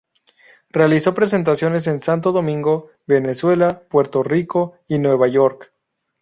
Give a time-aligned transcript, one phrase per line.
[0.71, 5.71] Realizó presentaciones en Santo Domingo, Venezuela, Puerto Rico y Nueva York.